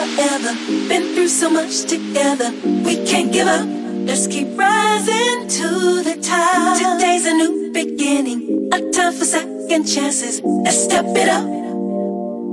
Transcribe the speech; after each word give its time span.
forever. 0.00 0.54
Been 0.88 1.14
through 1.14 1.28
so 1.28 1.50
much 1.50 1.82
together. 1.84 2.50
We 2.64 3.04
can't 3.04 3.32
give 3.32 3.46
up. 3.46 3.66
Let's 4.08 4.26
keep 4.26 4.48
rising 4.56 5.48
to 5.58 5.68
the 6.08 6.16
top. 6.22 6.78
Today's 6.78 7.26
a 7.26 7.34
new 7.34 7.70
beginning, 7.72 8.70
a 8.72 8.78
time 8.90 9.12
for 9.12 9.24
second 9.24 9.84
chances. 9.84 10.40
Let's 10.42 10.82
step 10.84 11.04
it 11.22 11.28
up. 11.28 11.46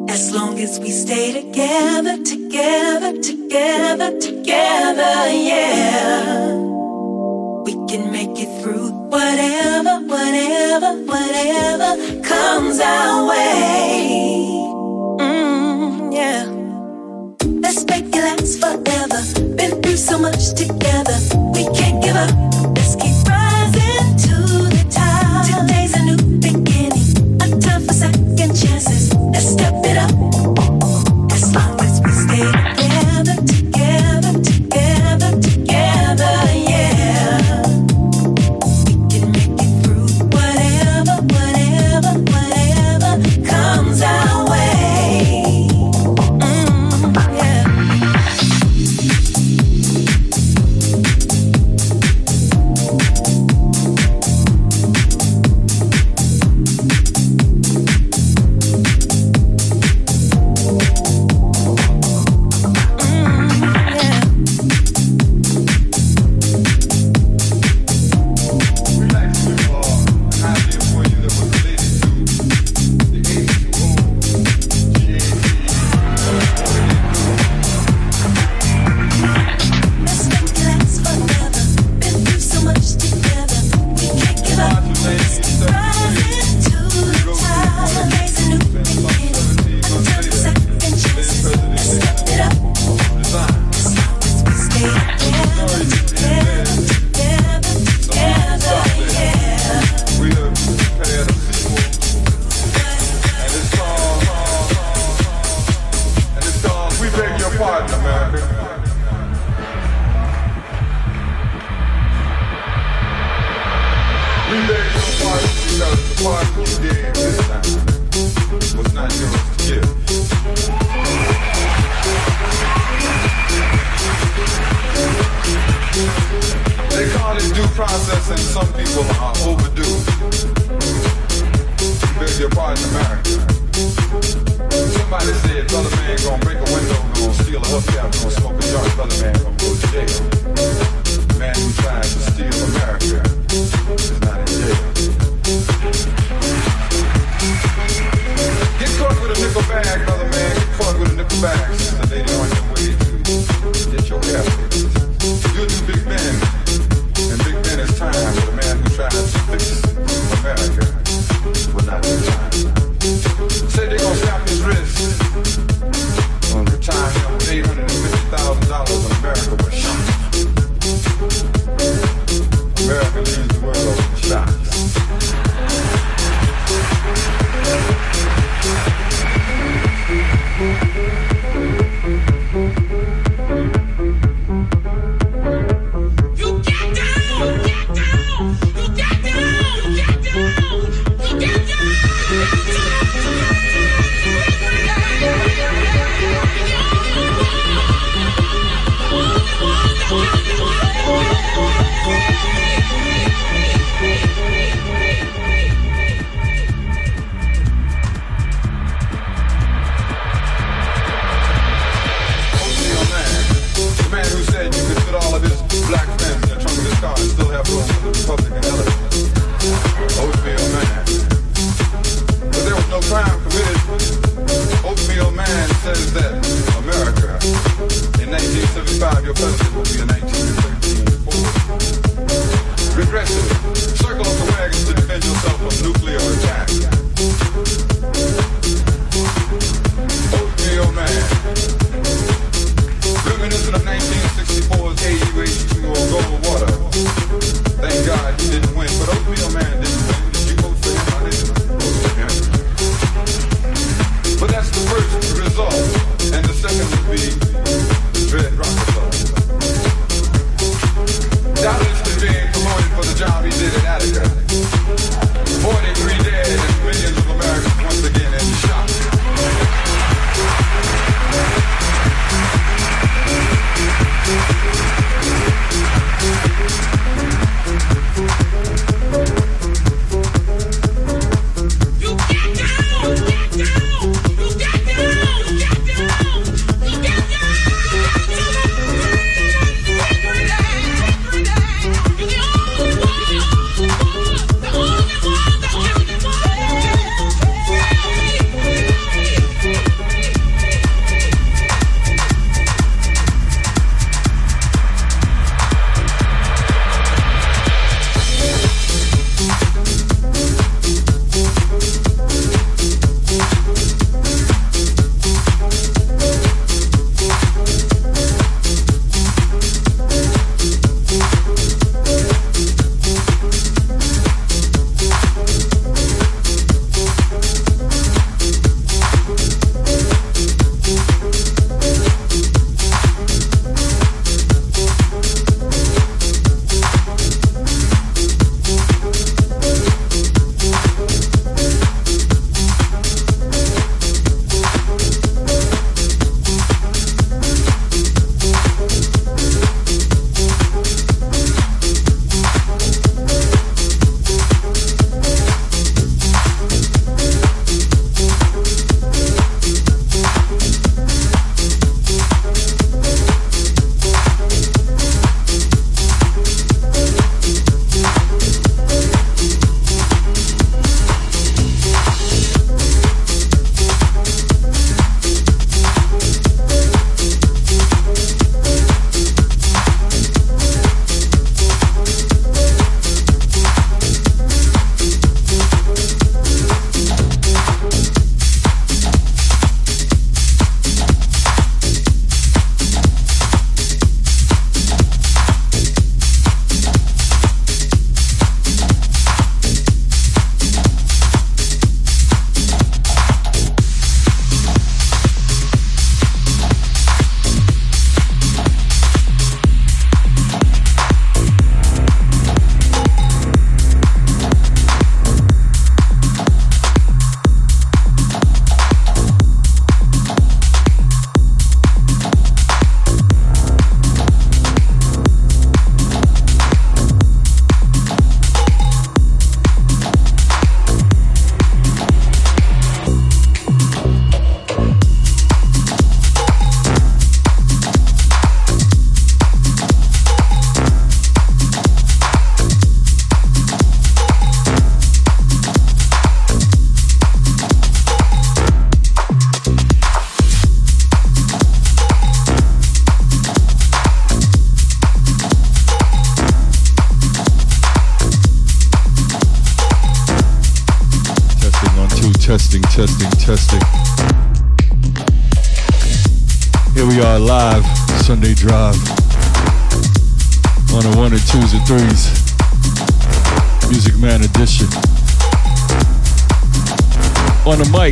As 0.10 0.34
long 0.34 0.60
as 0.60 0.80
we 0.80 0.90
stay 0.92 1.32
together, 1.42 2.22
together, 2.24 3.14
together, 3.22 4.20
together, 4.20 5.14
yeah. 5.32 6.54
We 7.66 7.74
can 7.90 8.12
make 8.12 8.36
it 8.46 8.52
through 8.62 8.90
whatever, 9.16 9.96
whatever, 10.14 10.92
whatever 11.12 11.90
comes 12.24 12.80
our 12.80 13.30
way. 13.30 14.67
It's 18.50 18.56
forever. 18.56 19.56
Been 19.58 19.82
through 19.82 19.98
so 19.98 20.18
much 20.18 20.54
together. 20.54 21.18
We 21.54 21.66
can't 21.76 22.02
give 22.02 22.16
up. 22.16 22.77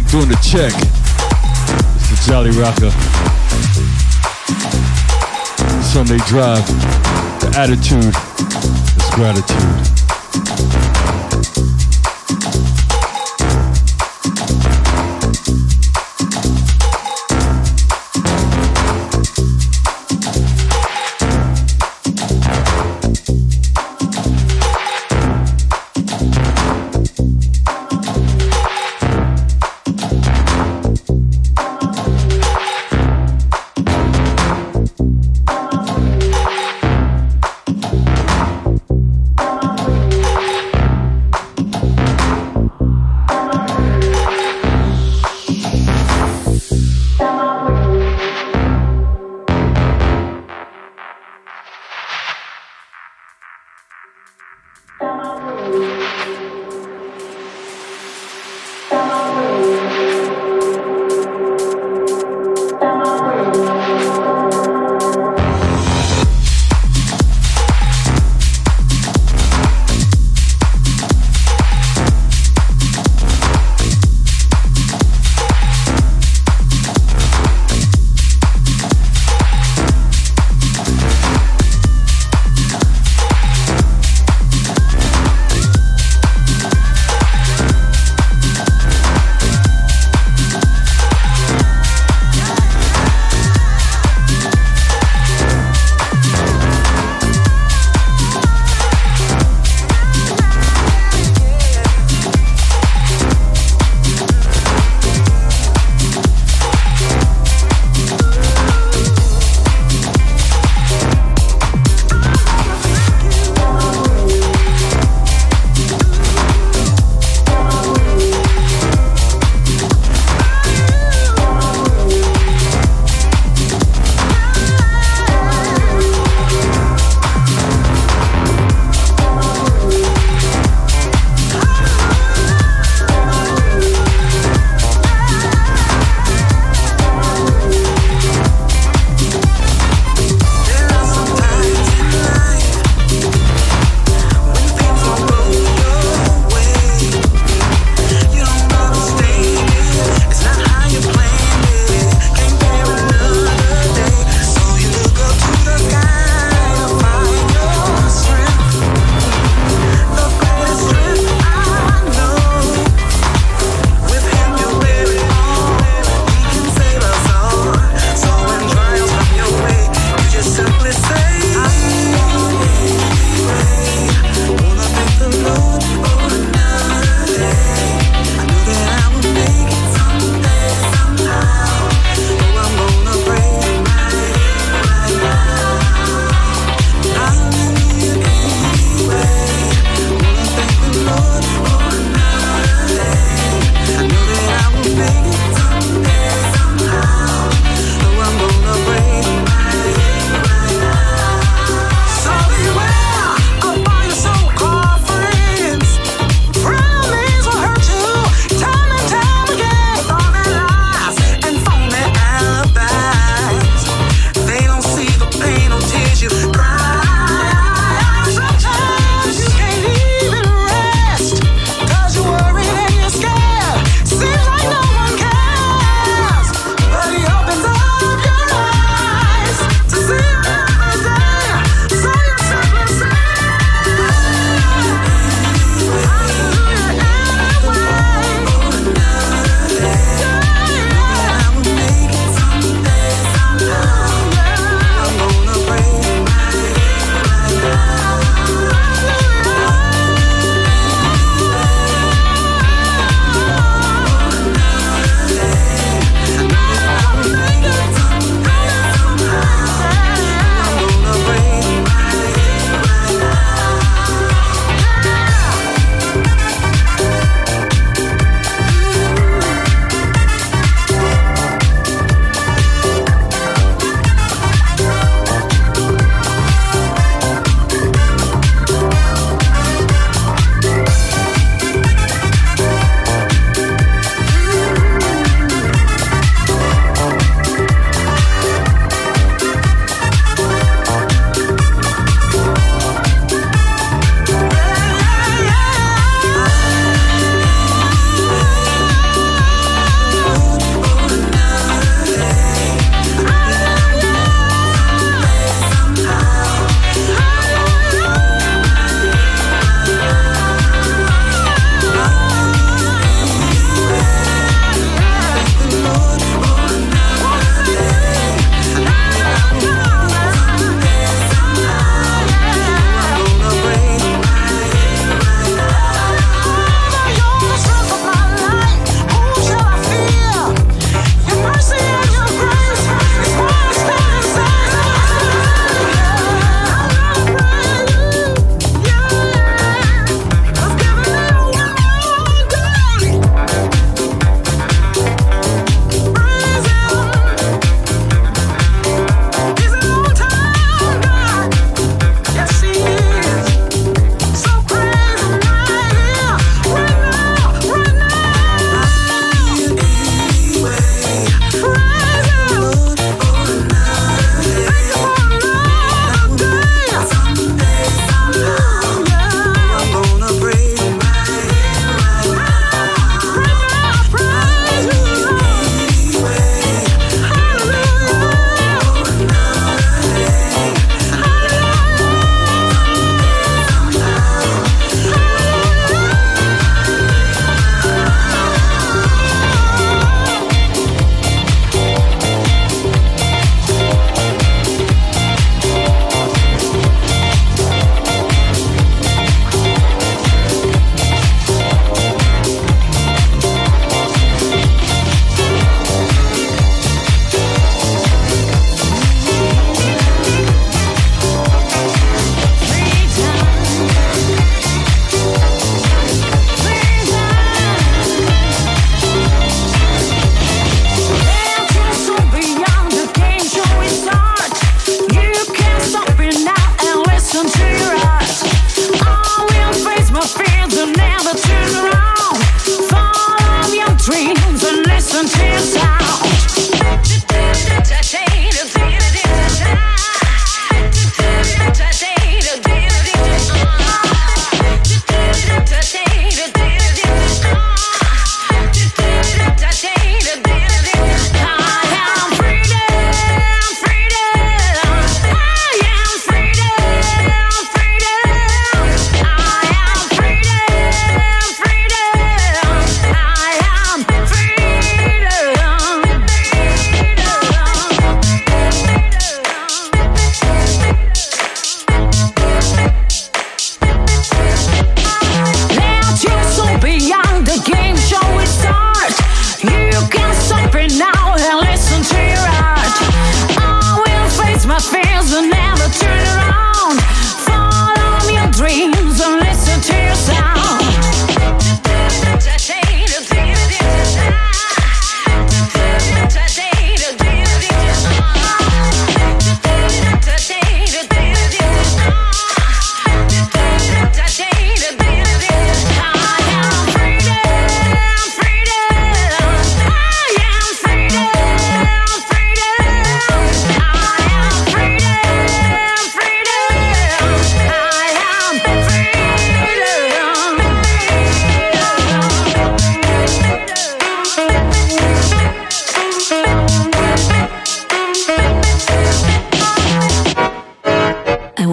Doing 0.07 0.29
the 0.29 0.35
check. 0.35 0.71
It's 1.95 2.07
the 2.09 2.17
Jolly 2.25 2.51
Rocker. 2.51 2.91
Sunday 5.83 6.19
Drive. 6.25 6.65
The 7.41 7.51
attitude 7.57 8.15
is 8.95 9.09
gratitude. 9.13 10.24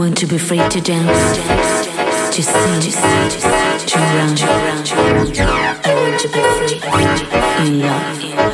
Want 0.03 0.19
to 0.19 0.27
be 0.27 0.37
free 0.37 0.59
to 0.69 0.81
dance, 0.81 1.37
to 2.35 2.43
sing, 2.43 2.81
to 2.81 3.99
run. 3.99 4.37
I 5.85 5.95
want 5.95 6.19
to 6.19 6.29
be 6.29 6.43
free 6.59 7.69
in 7.69 7.81
love. 7.83 8.52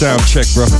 Sound 0.00 0.26
check, 0.26 0.46
bro. 0.54 0.79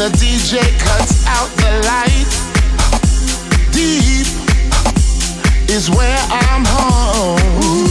the 0.00 0.08
DJ 0.16 0.60
cuts 0.78 1.26
out 1.26 1.50
the 1.58 1.72
light. 1.84 2.30
Deep 3.70 4.26
is 5.68 5.90
where 5.90 6.18
I'm 6.30 6.64
home. 6.64 7.89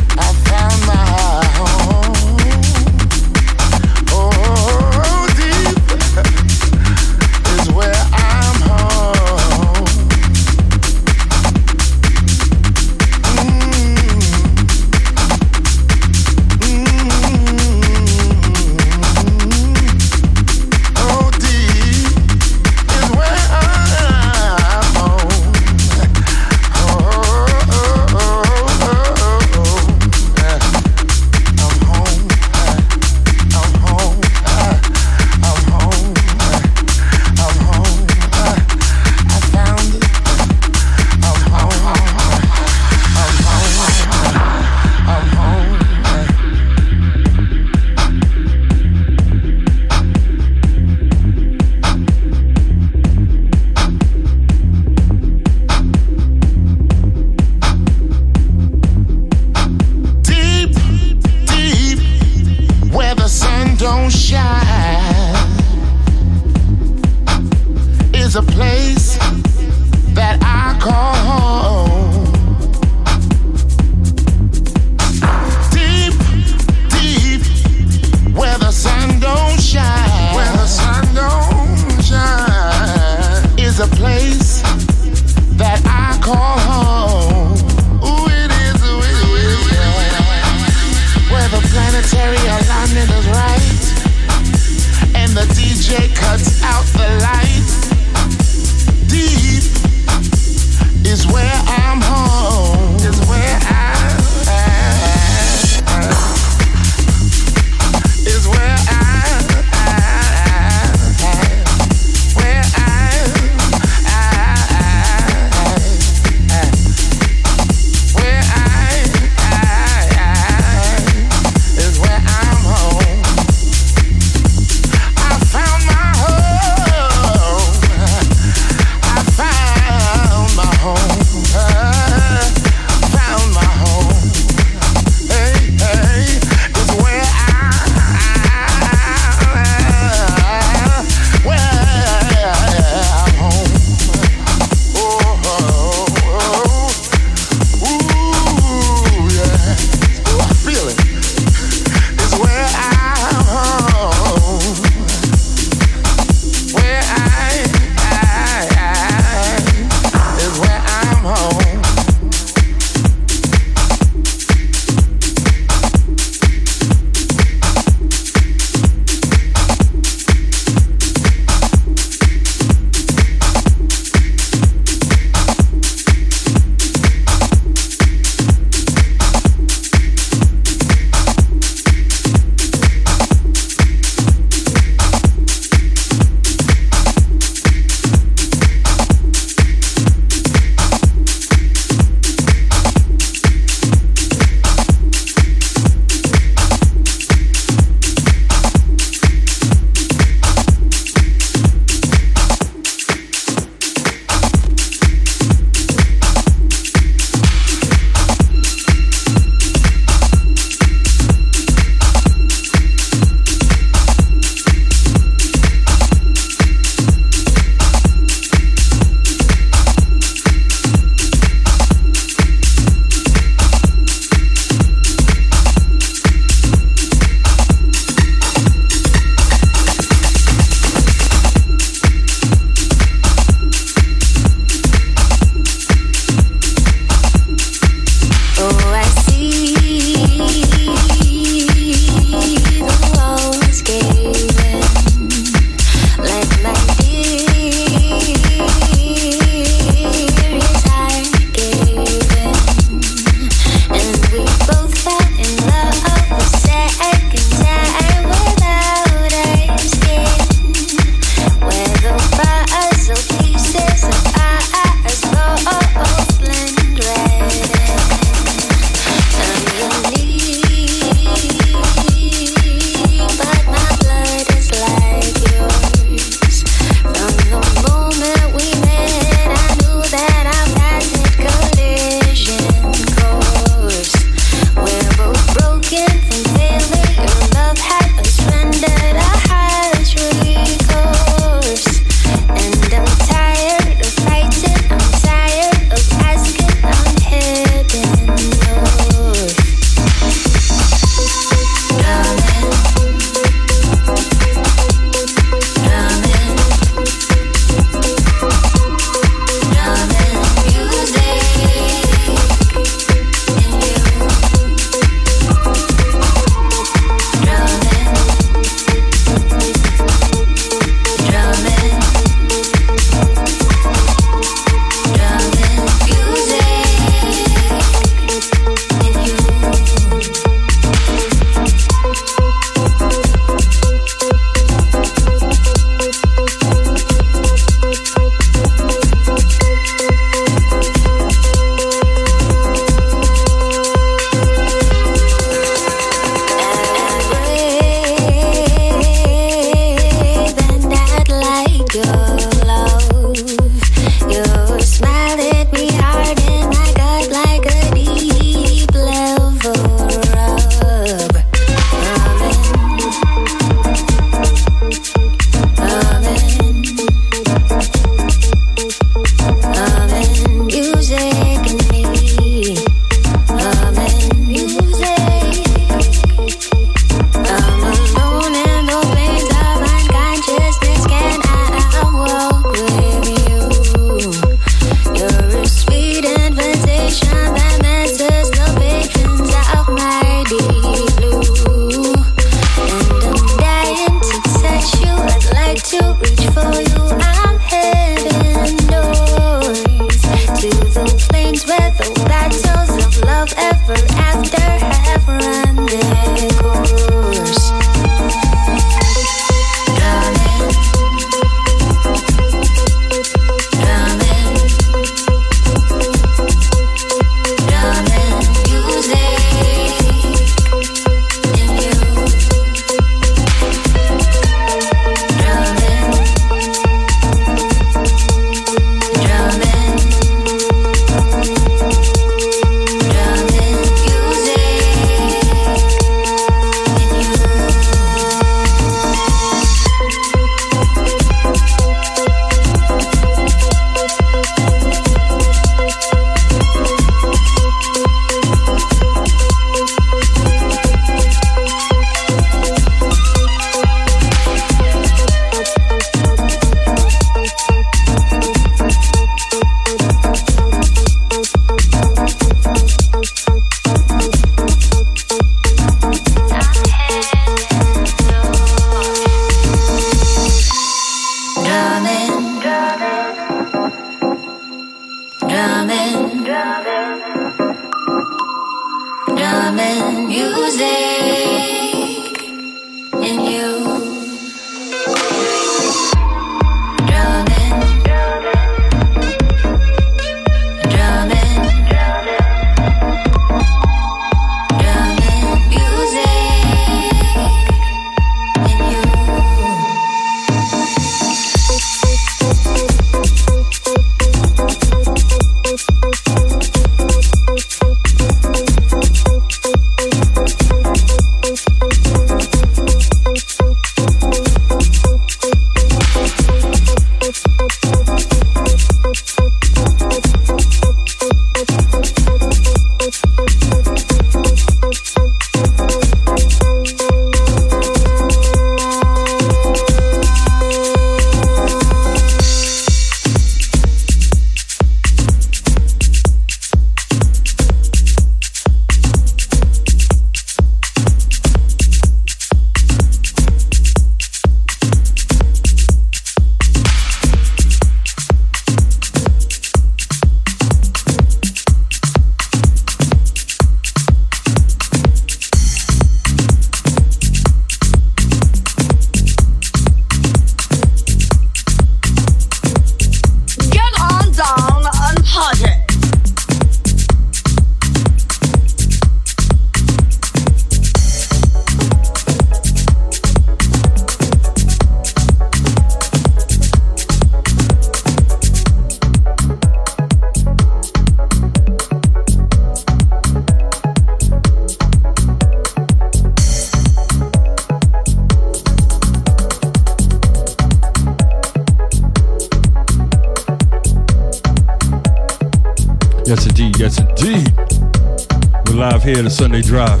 Here 599.08 599.22
the 599.22 599.30
Sunday 599.30 599.62
Drive. 599.62 600.00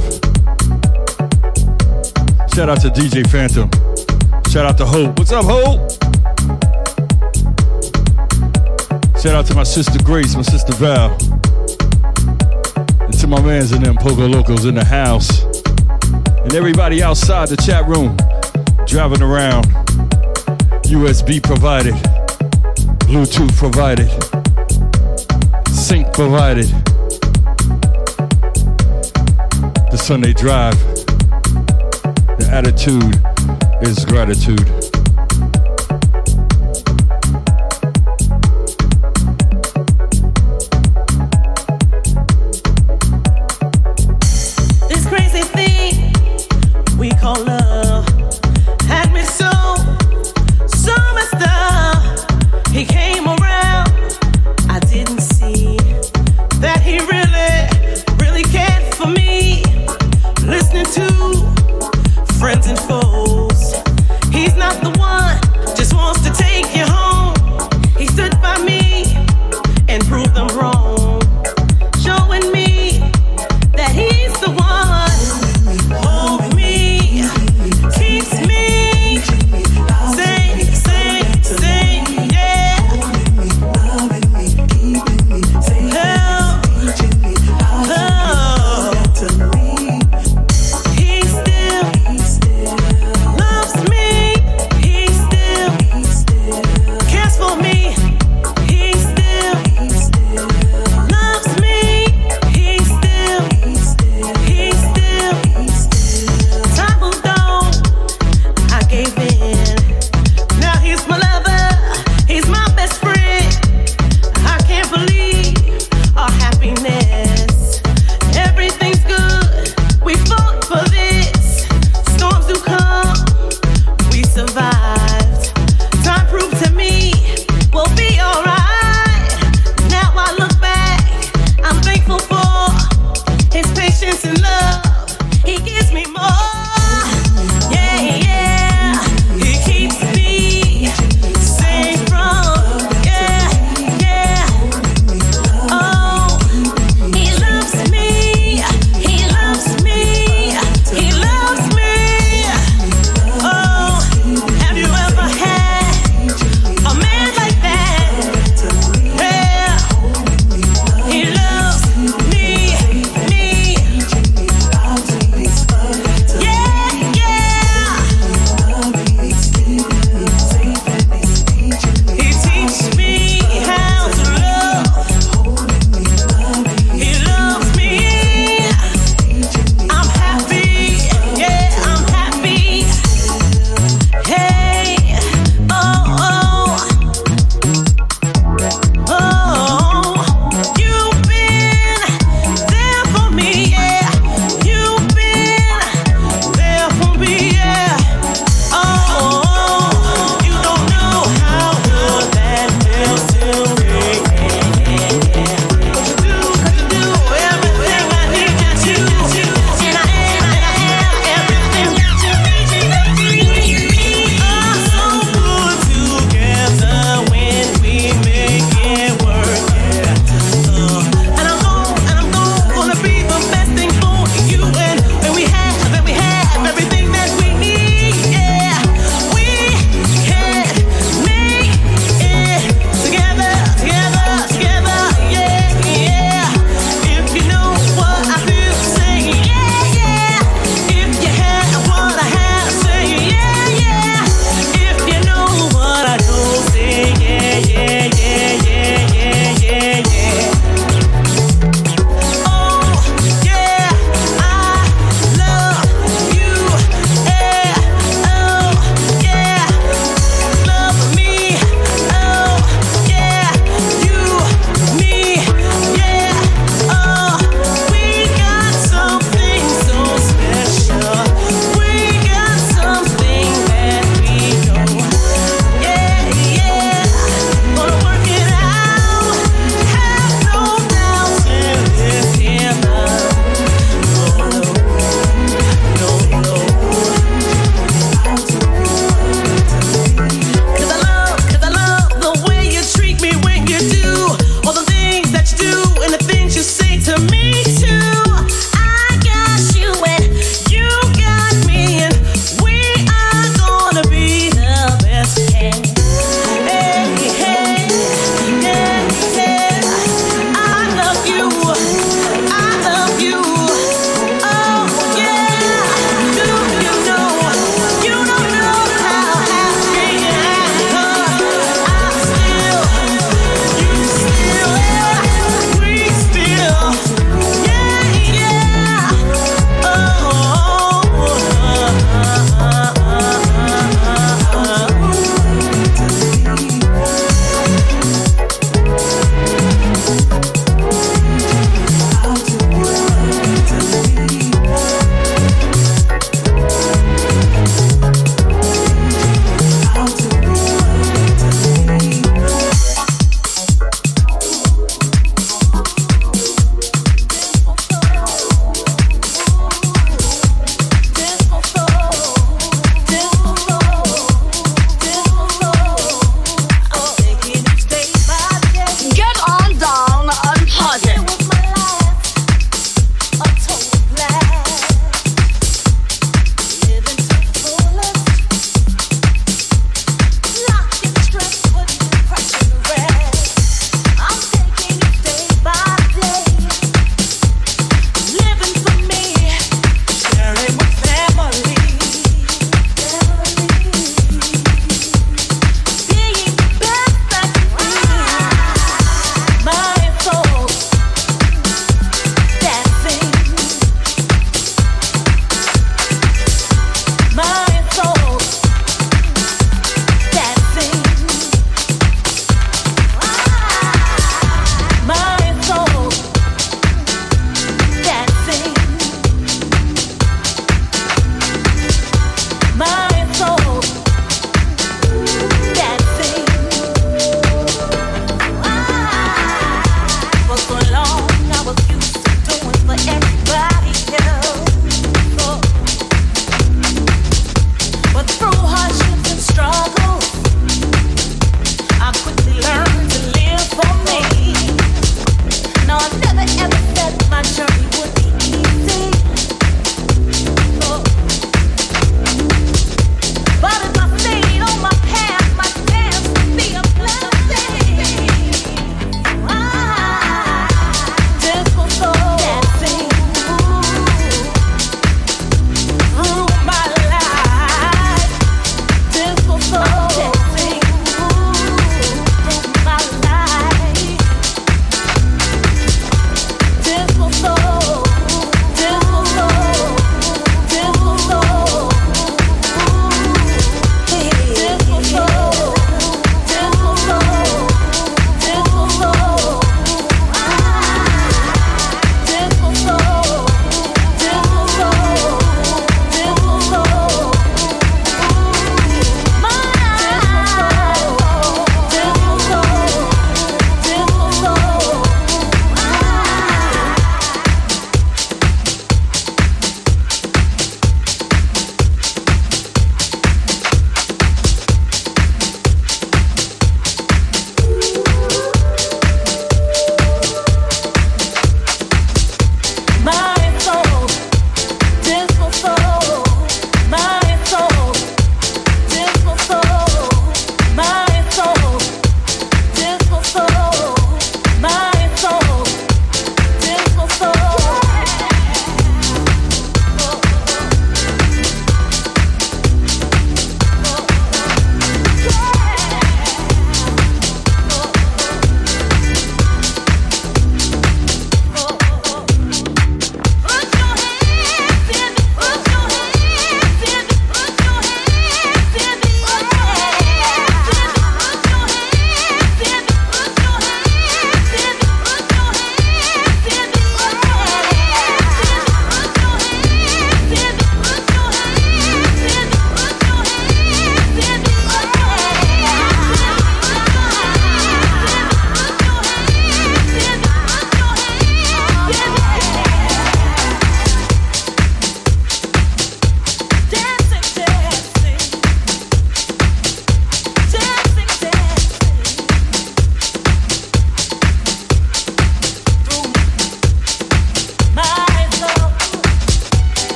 Shout 2.54 2.68
out 2.68 2.80
to 2.82 2.90
DJ 2.90 3.26
Phantom. 3.26 3.70
Shout 4.50 4.66
out 4.66 4.76
to 4.76 4.84
Hope. 4.84 5.18
What's 5.18 5.32
up, 5.32 5.46
Hope? 5.46 5.90
Shout 9.18 9.34
out 9.34 9.46
to 9.46 9.54
my 9.54 9.62
sister 9.62 10.02
Grace, 10.04 10.34
my 10.34 10.42
sister 10.42 10.74
Val. 10.74 11.16
And 13.00 13.18
to 13.18 13.26
my 13.26 13.40
mans 13.40 13.72
and 13.72 13.82
them 13.82 13.96
Pogo 13.96 14.30
Locals 14.30 14.66
in 14.66 14.74
the 14.74 14.84
house. 14.84 15.42
And 16.42 16.52
everybody 16.54 17.02
outside 17.02 17.48
the 17.48 17.56
chat 17.56 17.86
room, 17.88 18.14
driving 18.86 19.22
around. 19.22 19.64
USB 20.84 21.42
provided, 21.42 21.94
Bluetooth 23.08 23.56
provided, 23.56 24.08
sync 25.70 26.12
provided. 26.12 26.87
Sunday 30.08 30.32
drive. 30.32 30.72
The 32.38 32.48
attitude 32.50 33.14
is 33.86 34.06
gratitude. 34.06 34.77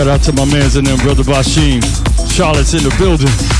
Shout 0.00 0.08
out 0.08 0.22
to 0.22 0.32
my 0.32 0.46
mans 0.46 0.76
and 0.76 0.86
them, 0.86 0.96
brother 1.00 1.22
Bashim. 1.22 1.82
Charlotte's 2.32 2.72
in 2.72 2.82
the 2.82 2.96
building. 2.96 3.59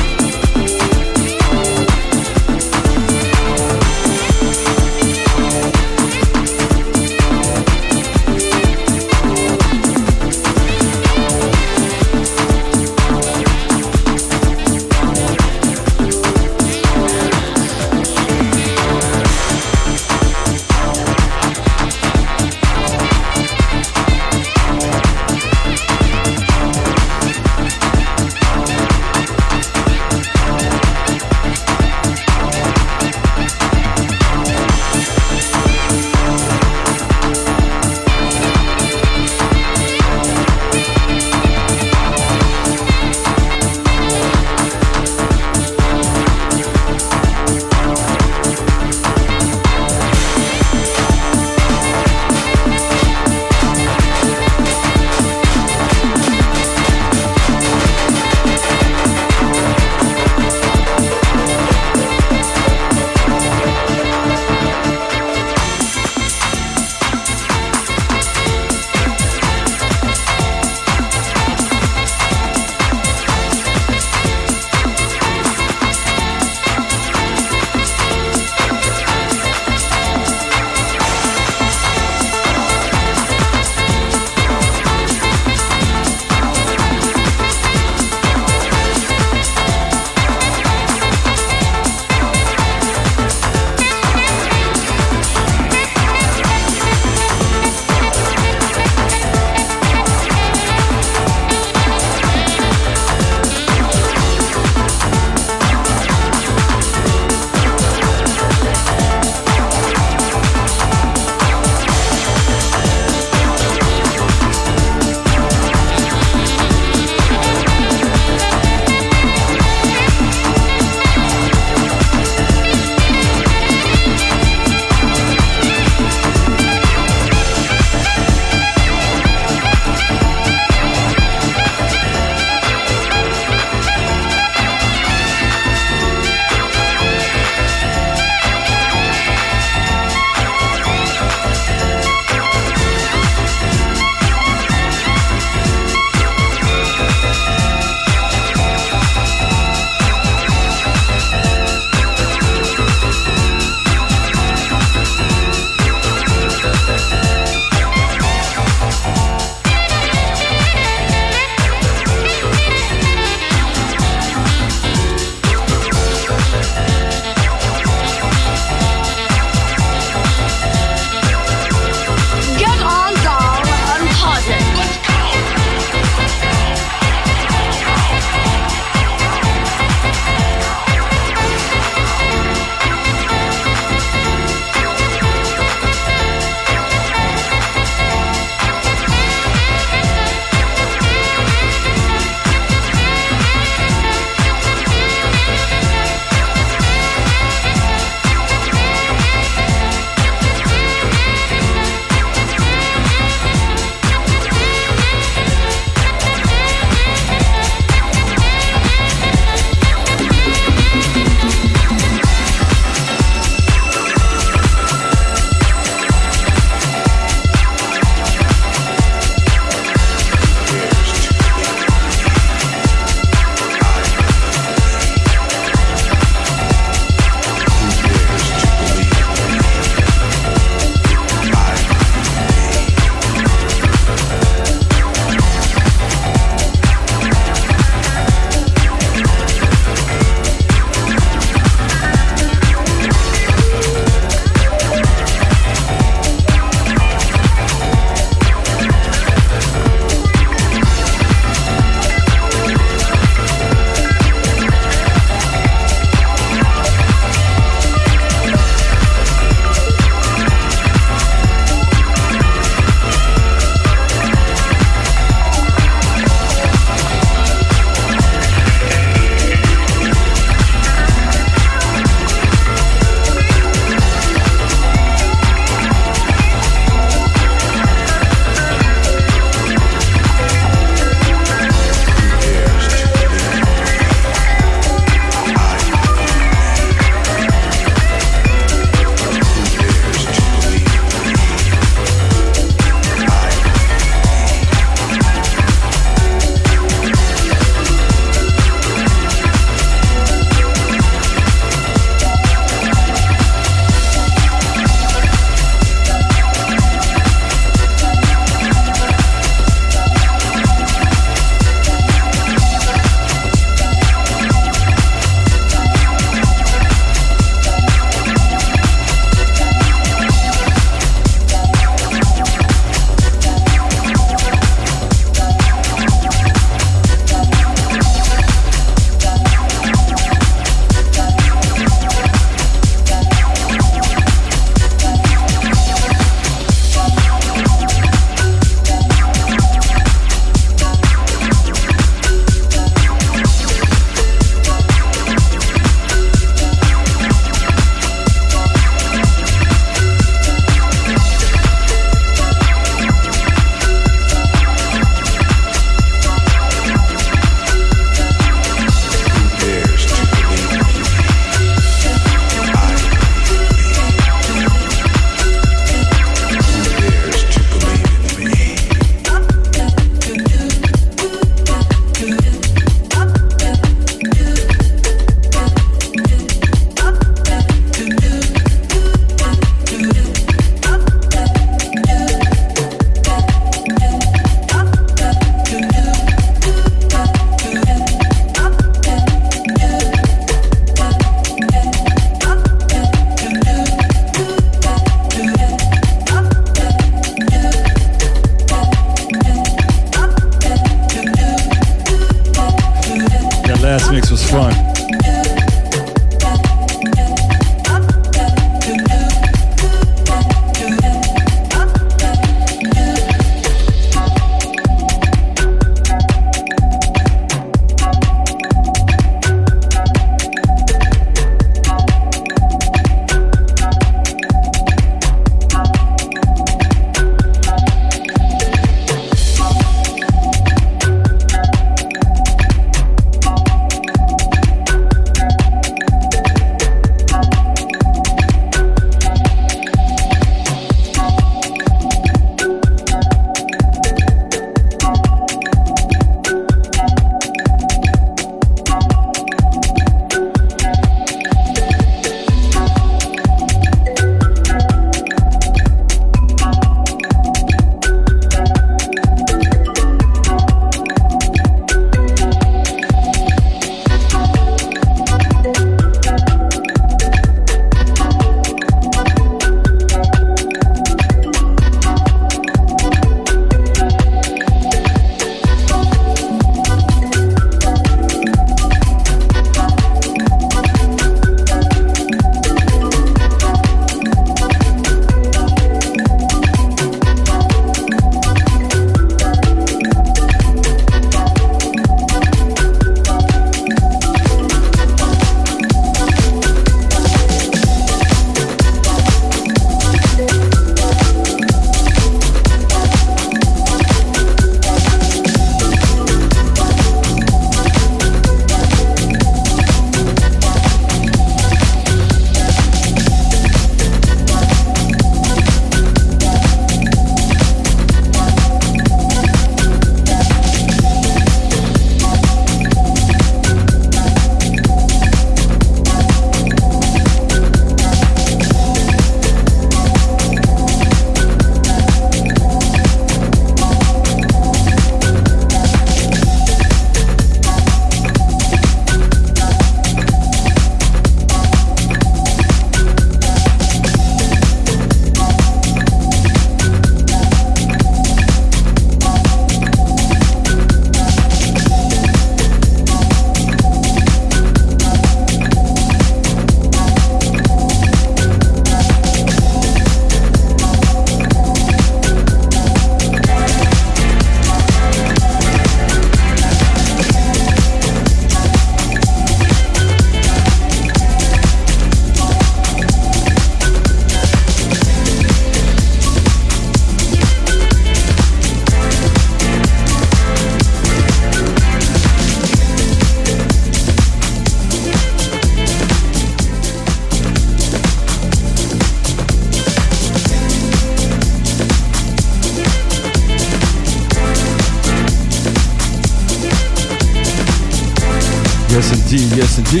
We're 599.94 600.00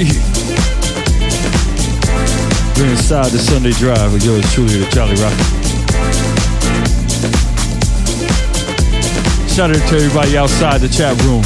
inside 2.90 3.30
the 3.30 3.38
Sunday 3.38 3.70
Drive 3.70 4.12
with 4.12 4.24
yours 4.24 4.42
truly, 4.52 4.82
the 4.82 4.90
Jolly 4.90 5.14
Rocker. 5.22 5.36
Shout 9.46 9.70
out 9.70 9.88
to 9.88 9.94
everybody 9.94 10.36
outside 10.36 10.80
the 10.80 10.88
chat 10.88 11.14
room. 11.22 11.44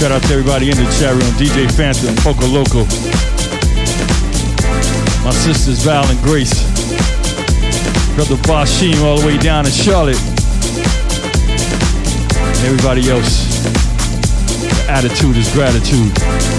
Shout 0.00 0.10
out 0.10 0.20
to 0.26 0.34
everybody 0.34 0.70
in 0.72 0.76
the 0.76 0.90
chat 0.98 1.14
room. 1.14 1.30
DJ 1.38 1.70
Phantom, 1.70 2.10
Poco 2.26 2.48
Loco. 2.50 2.82
My 5.22 5.30
sisters 5.30 5.84
Val 5.84 6.04
and 6.10 6.18
Grace. 6.22 6.66
Brother 8.16 8.34
Bashim 8.50 9.00
all 9.04 9.18
the 9.18 9.26
way 9.28 9.38
down 9.38 9.64
in 9.64 9.70
Charlotte. 9.70 10.18
And 12.34 12.66
everybody 12.66 13.08
else. 13.08 13.62
The 14.58 14.90
attitude 14.90 15.36
is 15.36 15.48
gratitude. 15.52 16.55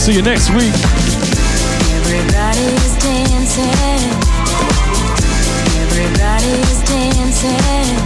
See 0.00 0.14
you 0.14 0.22
next 0.22 0.48
week. 0.48 0.72
Everybody's 1.92 2.96
dancing. 3.04 3.68
Everybody's 5.76 6.80
dancing. 6.88 7.98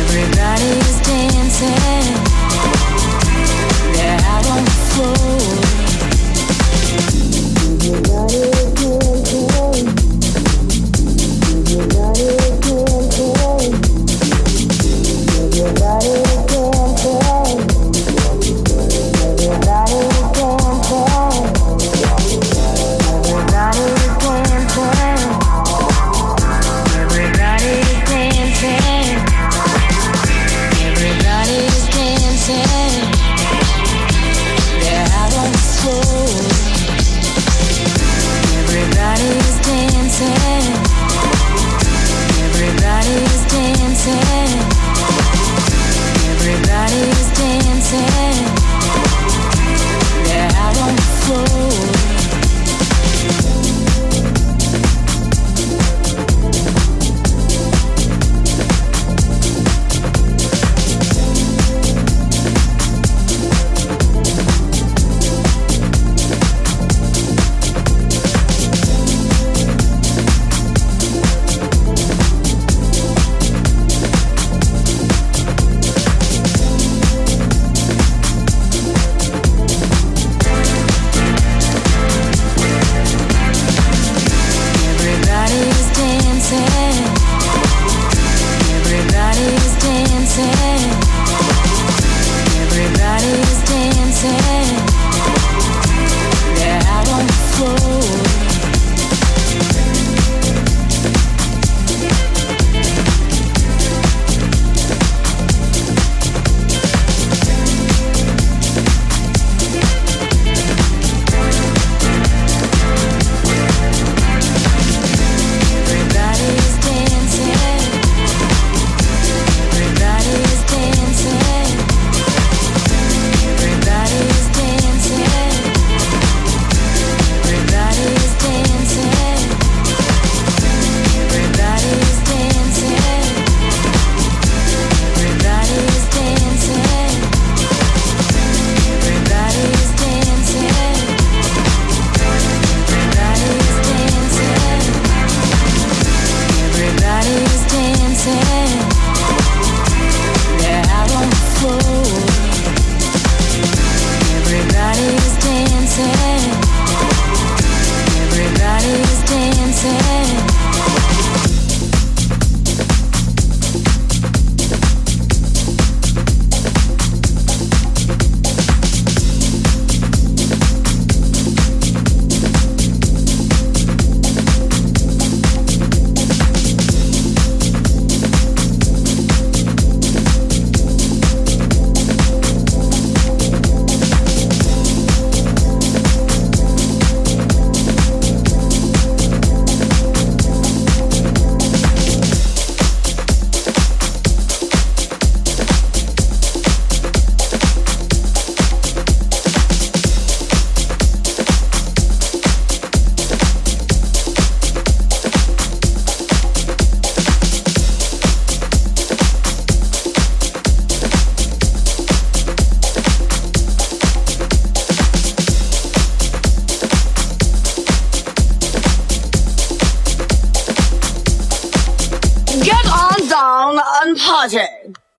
Everybody's 0.00 1.00
dancing. 1.02 2.16
They're 3.92 4.20
out 4.24 4.46
on 4.48 4.64
the 4.64 4.70
floor. 8.40 8.51